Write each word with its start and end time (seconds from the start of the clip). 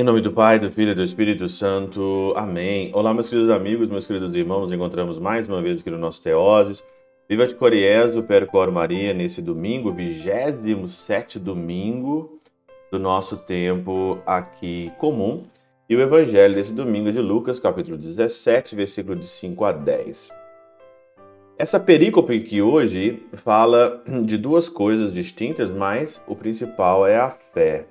Em 0.00 0.02
nome 0.02 0.22
do 0.22 0.32
Pai, 0.32 0.58
do 0.58 0.70
Filho 0.70 0.92
e 0.92 0.94
do 0.94 1.04
Espírito 1.04 1.46
Santo. 1.46 2.32
Amém. 2.34 2.90
Olá, 2.94 3.12
meus 3.12 3.28
queridos 3.28 3.50
amigos, 3.50 3.90
meus 3.90 4.06
queridos 4.06 4.34
irmãos. 4.34 4.62
Nos 4.62 4.72
encontramos 4.72 5.18
mais 5.18 5.46
uma 5.46 5.60
vez 5.60 5.82
aqui 5.82 5.90
no 5.90 5.98
nosso 5.98 6.22
Teoses. 6.22 6.82
Viva 7.28 7.46
de 7.46 7.54
Coriezo, 7.54 8.22
Percor 8.22 8.72
Maria, 8.72 9.12
nesse 9.12 9.42
domingo, 9.42 9.92
27 9.92 11.38
domingo 11.38 12.40
do 12.90 12.98
nosso 12.98 13.36
tempo 13.36 14.18
aqui 14.24 14.90
comum. 14.96 15.42
E 15.86 15.94
o 15.94 16.00
Evangelho 16.00 16.54
desse 16.54 16.72
domingo 16.72 17.10
é 17.10 17.12
de 17.12 17.20
Lucas, 17.20 17.60
capítulo 17.60 17.98
17, 17.98 18.74
versículo 18.74 19.16
de 19.16 19.26
5 19.26 19.64
a 19.66 19.72
10. 19.72 20.39
Essa 21.60 21.78
perícope 21.78 22.38
aqui 22.38 22.62
hoje 22.62 23.22
fala 23.34 24.02
de 24.24 24.38
duas 24.38 24.66
coisas 24.66 25.12
distintas, 25.12 25.68
mas 25.68 26.18
o 26.26 26.34
principal 26.34 27.06
é 27.06 27.18
a 27.18 27.28
fé. 27.52 27.84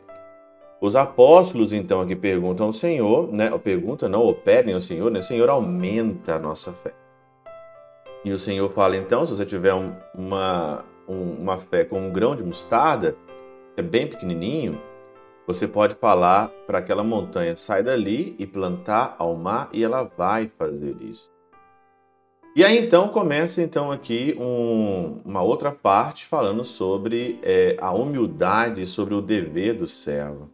Os 0.81 0.95
apóstolos, 0.95 1.71
então, 1.71 2.01
aqui 2.01 2.15
perguntam 2.15 2.65
ao 2.65 2.73
Senhor, 2.73 3.31
né? 3.31 3.53
Ou 3.53 3.59
perguntam, 3.59 4.09
não, 4.09 4.21
ou 4.21 4.33
pedem 4.33 4.73
ao 4.73 4.81
Senhor, 4.81 5.11
né? 5.11 5.21
Senhor, 5.21 5.47
aumenta 5.51 6.33
a 6.33 6.39
nossa 6.39 6.73
fé. 6.73 6.95
E 8.25 8.31
o 8.31 8.39
Senhor 8.39 8.67
fala, 8.71 8.97
então, 8.97 9.23
se 9.23 9.35
você 9.35 9.45
tiver 9.45 9.75
um, 9.75 9.93
uma, 10.15 10.83
um, 11.07 11.33
uma 11.33 11.59
fé 11.59 11.83
com 11.83 11.99
um 11.99 12.11
grão 12.11 12.35
de 12.35 12.43
mostarda, 12.43 13.15
que 13.75 13.81
é 13.81 13.83
bem 13.83 14.07
pequenininho, 14.07 14.81
você 15.45 15.67
pode 15.67 15.93
falar 15.93 16.49
para 16.65 16.79
aquela 16.79 17.03
montanha, 17.03 17.55
sai 17.55 17.83
dali 17.83 18.35
e 18.39 18.47
plantar 18.47 19.15
ao 19.19 19.35
mar, 19.35 19.69
e 19.71 19.83
ela 19.83 20.09
vai 20.17 20.49
fazer 20.57 20.95
isso. 21.01 21.29
E 22.55 22.63
aí 22.63 22.79
então 22.79 23.09
começa 23.09 23.61
então 23.61 23.91
aqui 23.91 24.35
um, 24.39 25.21
uma 25.23 25.41
outra 25.41 25.71
parte 25.71 26.25
falando 26.25 26.65
sobre 26.65 27.39
é, 27.43 27.77
a 27.79 27.91
humildade, 27.91 28.85
sobre 28.87 29.13
o 29.13 29.21
dever 29.21 29.75
do 29.75 29.87
servo. 29.87 30.49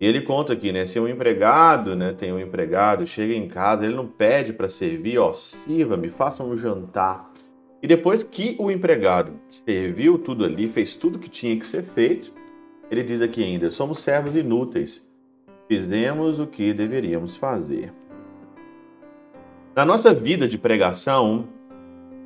E 0.00 0.06
ele 0.06 0.20
conta 0.20 0.52
aqui, 0.52 0.72
né? 0.72 0.86
Se 0.86 1.00
um 1.00 1.08
empregado, 1.08 1.96
né, 1.96 2.12
tem 2.12 2.32
um 2.32 2.38
empregado, 2.38 3.06
chega 3.06 3.34
em 3.34 3.48
casa, 3.48 3.84
ele 3.84 3.94
não 3.94 4.06
pede 4.06 4.52
para 4.52 4.68
servir, 4.68 5.18
ó, 5.18 5.32
sirva-me, 5.32 6.08
faça 6.10 6.44
um 6.44 6.56
jantar. 6.56 7.32
E 7.82 7.86
depois 7.86 8.22
que 8.22 8.56
o 8.58 8.70
empregado 8.70 9.32
serviu 9.50 10.18
tudo 10.18 10.44
ali, 10.44 10.68
fez 10.68 10.94
tudo 10.94 11.18
que 11.18 11.28
tinha 11.28 11.58
que 11.58 11.66
ser 11.66 11.82
feito, 11.82 12.32
ele 12.90 13.02
diz 13.02 13.20
aqui 13.20 13.42
ainda: 13.42 13.70
somos 13.70 14.00
servos 14.00 14.36
inúteis, 14.36 15.06
fizemos 15.66 16.38
o 16.38 16.46
que 16.46 16.72
deveríamos 16.72 17.36
fazer. 17.36 17.92
Na 19.76 19.84
nossa 19.84 20.14
vida 20.14 20.48
de 20.48 20.56
pregação, 20.56 21.44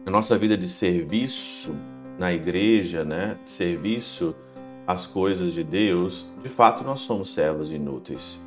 na 0.07 0.13
nossa 0.13 0.39
vida 0.39 0.57
de 0.57 0.69
serviço 0.69 1.75
na 2.17 2.33
igreja, 2.33 3.05
né, 3.05 3.39
serviço 3.45 4.37
as 4.87 5.05
coisas 5.05 5.53
de 5.53 5.65
Deus, 5.65 6.31
de 6.45 6.49
fato 6.49 6.85
nós 6.85 7.01
somos 7.01 7.35
servos 7.35 7.73
inúteis. 7.73 8.41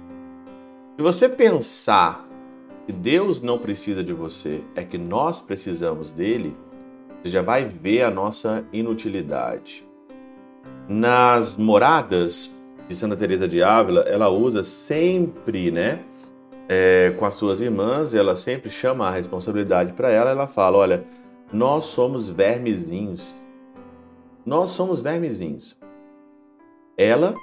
Se 0.95 1.03
você 1.03 1.27
pensar 1.27 2.25
que 2.85 2.93
Deus 2.93 3.41
não 3.41 3.59
precisa 3.59 4.01
de 4.01 4.13
você, 4.13 4.61
é 4.73 4.85
que 4.85 4.97
nós 4.97 5.41
precisamos 5.41 6.13
dele, 6.13 6.55
você 7.21 7.29
já 7.29 7.41
vai 7.41 7.65
ver 7.65 8.03
a 8.03 8.09
nossa 8.09 8.65
inutilidade. 8.71 9.85
Nas 10.87 11.57
moradas 11.57 12.57
de 12.87 12.95
Santa 12.95 13.17
Teresa 13.17 13.49
de 13.49 13.61
Ávila, 13.61 14.03
ela 14.03 14.29
usa 14.29 14.63
sempre, 14.63 15.71
né, 15.71 15.99
é, 16.69 17.11
com 17.17 17.25
as 17.25 17.35
suas 17.35 17.59
irmãs, 17.59 18.13
ela 18.13 18.35
sempre 18.35 18.69
chama 18.69 19.07
a 19.07 19.11
responsabilidade 19.11 19.93
para 19.93 20.09
ela. 20.09 20.29
Ela 20.29 20.47
fala: 20.47 20.77
olha, 20.77 21.03
nós 21.51 21.85
somos 21.85 22.29
vermezinhos. 22.29 23.35
Nós 24.45 24.71
somos 24.71 25.01
vermezinhos. 25.01 25.77
Ela, 26.97 27.33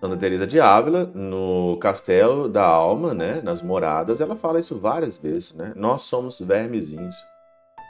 Santa 0.00 0.16
Teresa 0.16 0.46
de 0.46 0.60
Ávila, 0.60 1.04
no 1.14 1.76
Castelo 1.80 2.48
da 2.48 2.64
Alma, 2.64 3.12
né, 3.12 3.40
nas 3.42 3.60
moradas, 3.62 4.20
ela 4.20 4.36
fala 4.36 4.60
isso 4.60 4.78
várias 4.78 5.18
vezes, 5.18 5.52
né? 5.54 5.72
Nós 5.74 6.02
somos 6.02 6.40
vermezinhos. 6.40 7.16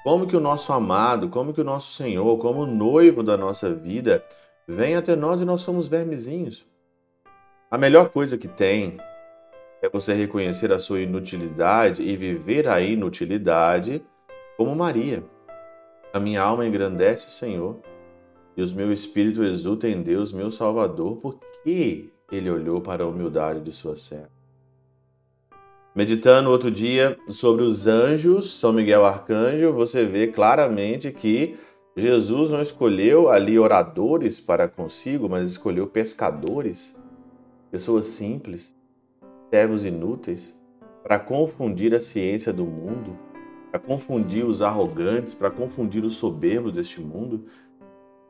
Como 0.02 0.26
que 0.26 0.36
o 0.36 0.40
nosso 0.40 0.72
amado, 0.72 1.28
como 1.28 1.52
que 1.52 1.60
o 1.60 1.64
nosso 1.64 1.92
Senhor, 1.92 2.38
como 2.38 2.62
o 2.62 2.66
noivo 2.66 3.22
da 3.22 3.36
nossa 3.36 3.72
vida, 3.74 4.22
vem 4.66 4.96
até 4.96 5.16
nós 5.16 5.40
e 5.40 5.44
nós 5.44 5.60
somos 5.60 5.88
vermezinhos. 5.88 6.66
A 7.70 7.78
melhor 7.78 8.10
coisa 8.10 8.36
que 8.36 8.48
tem 8.48 8.98
é 9.84 9.88
você 9.90 10.14
reconhecer 10.14 10.72
a 10.72 10.78
sua 10.78 11.00
inutilidade 11.00 12.02
e 12.02 12.16
viver 12.16 12.66
a 12.66 12.80
inutilidade 12.80 14.02
como 14.56 14.74
Maria. 14.74 15.22
A 16.10 16.18
minha 16.18 16.40
alma 16.40 16.66
engrandece 16.66 17.26
o 17.26 17.30
Senhor 17.30 17.76
e 18.56 18.62
o 18.62 18.74
meu 18.74 18.90
espírito 18.90 19.44
exulta 19.44 19.86
em 19.86 20.00
Deus, 20.00 20.32
meu 20.32 20.50
Salvador, 20.50 21.16
porque 21.16 22.08
ele 22.32 22.48
olhou 22.48 22.80
para 22.80 23.04
a 23.04 23.06
humildade 23.06 23.60
de 23.60 23.72
sua 23.72 23.94
serva. 23.94 24.30
Meditando 25.94 26.50
outro 26.50 26.70
dia 26.70 27.18
sobre 27.28 27.62
os 27.62 27.86
anjos, 27.86 28.58
São 28.58 28.72
Miguel 28.72 29.04
Arcanjo, 29.04 29.70
você 29.70 30.06
vê 30.06 30.28
claramente 30.28 31.12
que 31.12 31.58
Jesus 31.94 32.50
não 32.50 32.62
escolheu 32.62 33.28
ali 33.28 33.58
oradores 33.58 34.40
para 34.40 34.66
consigo, 34.66 35.28
mas 35.28 35.46
escolheu 35.46 35.86
pescadores, 35.86 36.96
pessoas 37.70 38.06
simples, 38.06 38.74
servos 39.54 39.84
inúteis, 39.84 40.58
para 41.00 41.16
confundir 41.16 41.94
a 41.94 42.00
ciência 42.00 42.52
do 42.52 42.64
mundo, 42.64 43.16
para 43.70 43.78
confundir 43.78 44.44
os 44.44 44.60
arrogantes, 44.60 45.32
para 45.32 45.48
confundir 45.48 46.04
os 46.04 46.16
soberbos 46.16 46.72
deste 46.72 47.00
mundo, 47.00 47.46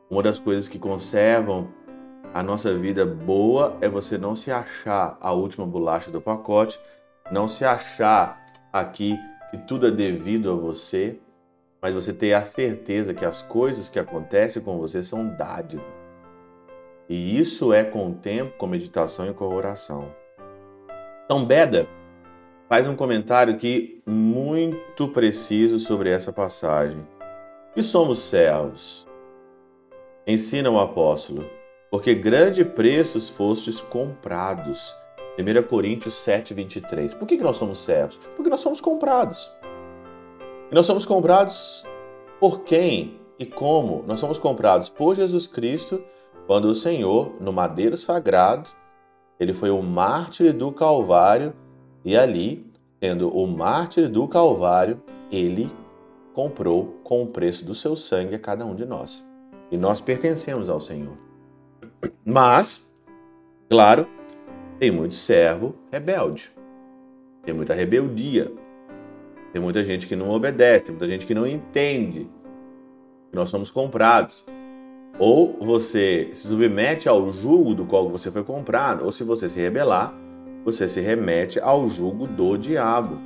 uma 0.07 0.21
das 0.21 0.37
coisas 0.37 0.67
que 0.67 0.77
conservam 0.77 1.69
a 2.31 2.43
nossa 2.43 2.71
vida 2.75 3.07
boa 3.07 3.75
é 3.81 3.89
você 3.89 4.19
não 4.19 4.35
se 4.35 4.51
achar 4.51 5.17
a 5.19 5.33
última 5.33 5.65
bolacha 5.65 6.11
do 6.11 6.21
pacote, 6.21 6.79
não 7.31 7.49
se 7.49 7.65
achar 7.65 8.45
aqui 8.71 9.17
que 9.49 9.57
tudo 9.57 9.87
é 9.87 9.91
devido 9.91 10.51
a 10.51 10.53
você, 10.53 11.17
mas 11.81 11.95
você 11.95 12.13
ter 12.13 12.33
a 12.33 12.43
certeza 12.43 13.15
que 13.15 13.25
as 13.25 13.41
coisas 13.41 13.89
que 13.89 13.97
acontecem 13.97 14.61
com 14.61 14.77
você 14.77 15.01
são 15.01 15.27
dádiva. 15.27 15.83
E 17.09 17.39
isso 17.39 17.73
é 17.73 17.83
com 17.83 18.11
o 18.11 18.13
tempo, 18.13 18.55
com 18.59 18.67
meditação 18.67 19.27
e 19.27 19.33
com 19.33 19.47
oração. 19.47 20.23
São 21.27 21.43
Beda 21.43 21.87
faz 22.69 22.87
um 22.87 22.95
comentário 22.95 23.57
que 23.57 24.01
muito 24.05 25.07
preciso 25.07 25.79
sobre 25.79 26.09
essa 26.09 26.31
passagem. 26.31 27.05
E 27.75 27.81
somos 27.81 28.19
servos, 28.19 29.07
Ensina 30.27 30.71
o 30.71 30.79
apóstolo, 30.79 31.45
porque 31.91 32.15
grande 32.15 32.65
preços 32.65 33.29
fostes 33.29 33.79
comprados. 33.79 34.95
1 35.37 35.67
Coríntios 35.67 36.15
7, 36.15 36.51
23. 36.51 37.13
Por 37.13 37.27
que 37.27 37.37
nós 37.37 37.57
somos 37.57 37.77
servos? 37.77 38.19
Porque 38.35 38.49
nós 38.49 38.61
somos 38.61 38.81
comprados. 38.81 39.51
E 40.71 40.73
nós 40.73 40.87
somos 40.87 41.05
comprados 41.05 41.85
por 42.39 42.61
quem 42.61 43.19
e 43.37 43.45
como? 43.45 44.03
Nós 44.07 44.19
somos 44.19 44.39
comprados 44.39 44.89
por 44.89 45.15
Jesus 45.15 45.45
Cristo, 45.45 46.03
quando 46.47 46.65
o 46.65 46.75
Senhor, 46.75 47.33
no 47.39 47.53
madeiro 47.53 47.95
sagrado, 47.95 48.67
ele 49.39 49.53
foi 49.53 49.69
o 49.69 49.81
mártir 49.81 50.53
do 50.53 50.71
Calvário, 50.71 51.53
e 52.03 52.15
ali, 52.15 52.65
sendo 53.01 53.29
o 53.29 53.47
mártir 53.47 54.09
do 54.09 54.27
Calvário, 54.27 55.01
ele 55.31 55.71
comprou 56.33 56.99
com 57.03 57.23
o 57.23 57.27
preço 57.27 57.65
do 57.65 57.73
seu 57.73 57.95
sangue 57.95 58.35
a 58.35 58.39
cada 58.39 58.65
um 58.65 58.75
de 58.75 58.85
nós. 58.85 59.25
E 59.71 59.77
nós 59.77 60.01
pertencemos 60.01 60.69
ao 60.69 60.79
Senhor. 60.79 61.17
Mas, 62.23 62.91
claro, 63.69 64.07
tem 64.77 64.91
muito 64.91 65.15
servo 65.15 65.75
rebelde. 65.91 66.51
Tem 67.43 67.53
muita 67.53 67.73
rebeldia. 67.73 68.51
Tem 69.51 69.61
muita 69.61 69.83
gente 69.83 70.05
que 70.07 70.15
não 70.15 70.29
obedece, 70.31 70.85
tem 70.85 70.93
muita 70.93 71.07
gente 71.07 71.25
que 71.25 71.33
não 71.33 71.47
entende 71.47 72.29
que 73.29 73.35
nós 73.35 73.49
somos 73.49 73.71
comprados. 73.71 74.45
Ou 75.17 75.57
você 75.61 76.29
se 76.33 76.47
submete 76.47 77.07
ao 77.07 77.31
jugo 77.31 77.73
do 77.73 77.85
qual 77.85 78.09
você 78.09 78.29
foi 78.29 78.43
comprado, 78.43 79.05
ou 79.05 79.11
se 79.11 79.23
você 79.23 79.47
se 79.47 79.59
rebelar, 79.59 80.13
você 80.65 80.87
se 80.87 80.99
remete 80.99 81.59
ao 81.59 81.87
jugo 81.89 82.27
do 82.27 82.57
diabo, 82.57 83.19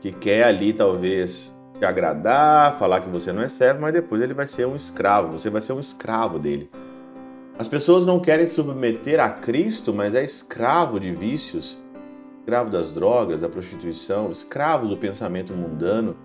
que 0.00 0.12
quer 0.12 0.44
ali 0.44 0.72
talvez 0.72 1.56
te 1.78 1.84
agradar, 1.84 2.76
falar 2.78 3.00
que 3.00 3.08
você 3.08 3.32
não 3.32 3.42
é 3.42 3.48
servo, 3.48 3.80
mas 3.80 3.92
depois 3.92 4.20
ele 4.20 4.34
vai 4.34 4.46
ser 4.46 4.66
um 4.66 4.76
escravo, 4.76 5.38
você 5.38 5.48
vai 5.48 5.62
ser 5.62 5.72
um 5.72 5.80
escravo 5.80 6.38
dele. 6.38 6.68
As 7.58 7.68
pessoas 7.68 8.04
não 8.04 8.20
querem 8.20 8.46
se 8.46 8.54
submeter 8.54 9.20
a 9.20 9.30
Cristo, 9.30 9.94
mas 9.94 10.14
é 10.14 10.22
escravo 10.22 10.98
de 10.98 11.12
vícios, 11.12 11.78
escravo 12.40 12.70
das 12.70 12.90
drogas, 12.90 13.40
da 13.40 13.48
prostituição, 13.48 14.30
escravo 14.30 14.88
do 14.88 14.96
pensamento 14.96 15.54
mundano, 15.54 16.16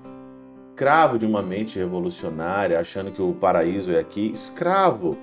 escravo 0.77 1.17
de 1.17 1.25
uma 1.25 1.41
mente 1.41 1.79
revolucionária, 1.79 2.79
achando 2.79 3.11
que 3.11 3.19
o 3.19 3.33
paraíso 3.33 3.91
é 3.91 3.97
aqui, 3.97 4.31
escravo 4.31 5.17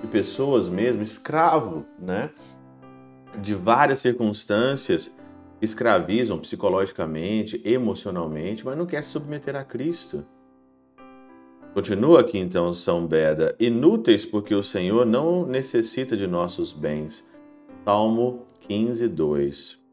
de 0.00 0.06
pessoas 0.06 0.66
mesmo, 0.66 1.02
escravo, 1.02 1.84
né? 1.98 2.30
De 3.38 3.54
várias 3.54 3.98
circunstâncias 3.98 5.14
escravizam 5.60 6.38
psicologicamente, 6.38 7.60
emocionalmente, 7.66 8.64
mas 8.64 8.78
não 8.78 8.86
quer 8.86 9.04
se 9.04 9.10
submeter 9.10 9.54
a 9.56 9.62
Cristo. 9.62 10.24
Continua 11.74 12.20
aqui 12.20 12.38
então 12.38 12.72
São 12.72 13.06
Beda, 13.06 13.54
inúteis 13.60 14.24
porque 14.24 14.54
o 14.54 14.62
Senhor 14.62 15.04
não 15.04 15.44
necessita 15.44 16.16
de 16.16 16.26
nossos 16.26 16.72
bens. 16.72 17.22
Salmo 17.84 18.46
15, 18.60 19.06
2. 19.08 19.84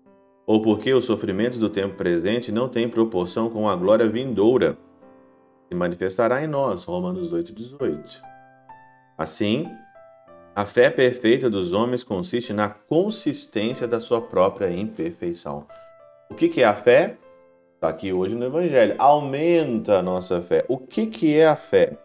Ou 0.45 0.61
porque 0.61 0.93
os 0.93 1.03
sofrimentos 1.03 1.59
do 1.59 1.69
tempo 1.69 1.95
presente 1.95 2.49
não 2.49 2.69
têm 2.69 2.87
proporção 2.87 3.49
com 3.49 3.67
a 3.67 3.75
glória 3.75 4.07
vindoura. 4.07 4.77
Se 5.71 5.75
manifestará 5.75 6.43
em 6.43 6.47
nós. 6.47 6.83
Romanos 6.83 7.31
8, 7.31 7.53
18. 7.53 8.21
Assim, 9.17 9.73
a 10.53 10.65
fé 10.65 10.89
perfeita 10.89 11.49
dos 11.49 11.71
homens 11.71 12.03
consiste 12.03 12.51
na 12.51 12.67
consistência 12.67 13.87
da 13.87 14.01
sua 14.01 14.19
própria 14.19 14.69
imperfeição. 14.69 15.65
O 16.29 16.35
que, 16.35 16.49
que 16.49 16.61
é 16.61 16.65
a 16.65 16.73
fé? 16.75 17.15
Está 17.75 17.87
aqui 17.87 18.11
hoje 18.11 18.35
no 18.35 18.43
Evangelho. 18.43 18.95
Aumenta 18.97 19.99
a 19.99 20.01
nossa 20.01 20.41
fé. 20.41 20.65
O 20.67 20.77
que, 20.77 21.07
que 21.07 21.37
é 21.37 21.47
a 21.47 21.55
fé? 21.55 21.97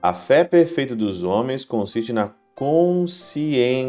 A 0.00 0.14
fé 0.14 0.44
perfeita 0.44 0.94
dos 0.94 1.24
homens 1.24 1.64
consiste 1.64 2.12
na 2.12 2.30
consciência 2.54 3.88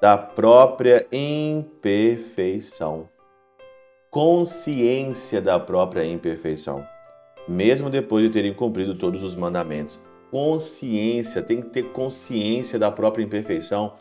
da 0.00 0.16
própria 0.16 1.06
imperfeição. 1.12 3.06
Consciência 4.10 5.42
da 5.42 5.60
própria 5.60 6.02
imperfeição. 6.02 6.95
Mesmo 7.48 7.88
depois 7.88 8.24
de 8.24 8.30
terem 8.30 8.52
cumprido 8.52 8.94
todos 8.94 9.22
os 9.22 9.36
mandamentos 9.36 10.00
consciência, 10.30 11.42
tem 11.42 11.60
que 11.60 11.68
ter 11.68 11.84
consciência 11.92 12.78
da 12.78 12.90
própria 12.90 13.24
imperfeição. 13.24 13.94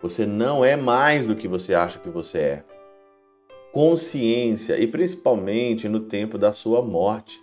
Você 0.00 0.26
não 0.26 0.64
é 0.64 0.76
mais 0.76 1.26
do 1.26 1.36
que 1.36 1.48
você 1.48 1.74
acha 1.74 1.98
que 1.98 2.08
você 2.08 2.38
é. 2.38 2.64
Consciência, 3.72 4.78
e 4.80 4.86
principalmente 4.86 5.88
no 5.88 6.00
tempo 6.00 6.36
da 6.36 6.52
sua 6.52 6.82
morte. 6.82 7.40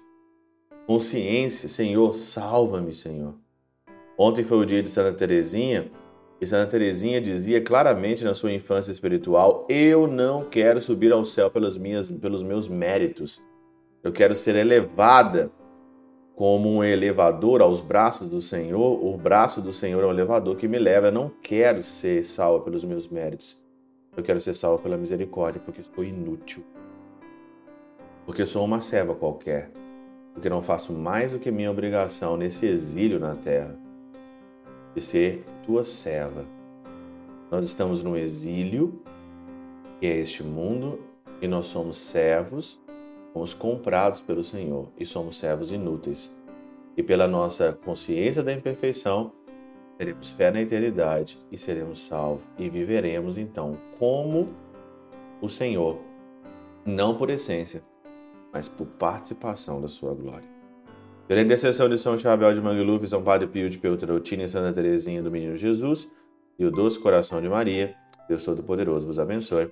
Consciência, 0.86 1.68
Senhor, 1.68 2.14
salva-me, 2.14 2.94
Senhor. 2.94 3.36
Ontem 4.18 4.44
foi 4.44 4.58
o 4.58 4.66
dia 4.66 4.82
de 4.82 4.90
Santa 4.90 5.14
Teresinha, 5.14 5.92
e 6.40 6.46
Santa 6.46 6.72
Teresinha 6.72 7.20
dizia 7.20 7.62
claramente 7.62 8.24
na 8.24 8.34
sua 8.34 8.52
infância 8.52 8.92
espiritual: 8.92 9.66
Eu 9.70 10.08
não 10.08 10.46
quero 10.46 10.82
subir 10.82 11.12
ao 11.12 11.26
céu 11.26 11.50
pelas 11.50 11.78
minhas, 11.78 12.12
pelos 12.12 12.44
meus 12.44 12.68
méritos. 12.68 13.42
Eu 14.04 14.12
quero 14.12 14.36
ser 14.36 14.56
elevada 14.56 15.52
como 16.36 16.70
um 16.70 16.84
elevador 16.84 17.64
aos 17.64 17.82
braços 17.82 18.30
do 18.30 18.40
Senhor, 18.40 19.04
o 19.04 19.18
braço 19.18 19.60
do 19.60 19.74
Senhor 19.74 20.04
é 20.04 20.06
um 20.06 20.12
elevador 20.12 20.56
que 20.56 20.68
me 20.68 20.78
leva. 20.78 21.08
Eu 21.08 21.12
não 21.12 21.32
quero 21.42 21.82
ser 21.82 22.24
salvo 22.24 22.64
pelos 22.64 22.84
meus 22.84 23.08
méritos. 23.08 23.60
Eu 24.16 24.22
quero 24.22 24.40
ser 24.40 24.54
salvo 24.54 24.84
pela 24.84 24.98
misericórdia, 24.98 25.60
porque 25.60 25.82
sou 25.82 26.04
inútil. 26.04 26.64
Porque 28.24 28.46
sou 28.46 28.64
uma 28.64 28.82
serva 28.82 29.16
qualquer. 29.16 29.72
Porque 30.34 30.48
não 30.48 30.62
faço 30.62 30.94
mais 30.94 31.32
do 31.32 31.40
que 31.40 31.50
minha 31.50 31.72
obrigação 31.72 32.38
nesse 32.38 32.68
exílio 32.68 33.20
na 33.20 33.34
terra 33.34 33.76
de 34.94 35.02
ser 35.02 35.44
tua 35.66 35.84
serva. 35.84 36.46
Nós 37.50 37.66
estamos 37.66 38.04
no 38.04 38.16
exílio, 38.16 39.02
que 40.00 40.06
é 40.06 40.18
este 40.18 40.44
mundo, 40.44 41.00
e 41.42 41.48
nós 41.48 41.66
somos 41.66 41.98
servos 41.98 42.80
Fomos 43.38 43.54
comprados 43.54 44.20
pelo 44.20 44.44
Senhor 44.44 44.92
e 44.98 45.06
somos 45.06 45.38
servos 45.38 45.72
inúteis. 45.72 46.36
E 46.98 47.04
pela 47.04 47.28
nossa 47.28 47.72
consciência 47.72 48.42
da 48.42 48.52
imperfeição, 48.52 49.32
teremos 49.96 50.32
fé 50.32 50.50
na 50.50 50.60
eternidade 50.60 51.38
e 51.52 51.56
seremos 51.56 52.00
salvos 52.00 52.44
e 52.58 52.68
viveremos 52.68 53.38
então 53.38 53.78
como 54.00 54.50
o 55.40 55.48
Senhor, 55.48 56.00
não 56.84 57.16
por 57.16 57.30
essência, 57.30 57.84
mas 58.52 58.68
por 58.68 58.88
participação 58.88 59.80
da 59.80 59.88
sua 59.88 60.16
glória. 60.16 60.50
Pela 61.28 61.42
intercessão 61.42 61.88
de 61.88 62.00
São 62.00 62.18
Chabel 62.18 62.56
de 62.56 62.60
Mangluf, 62.60 63.06
São 63.06 63.22
Padre 63.22 63.46
Pio 63.46 63.70
de 63.70 63.78
Peutrautina 63.78 64.46
e 64.46 64.50
Santa 64.50 64.74
Teresinha 64.74 65.22
do 65.22 65.30
Menino 65.30 65.56
Jesus 65.56 66.10
e 66.58 66.66
o 66.66 66.72
doce 66.72 66.98
coração 66.98 67.40
de 67.40 67.48
Maria, 67.48 67.94
Deus 68.28 68.44
Todo-Poderoso 68.44 69.06
vos 69.06 69.20
abençoe. 69.20 69.72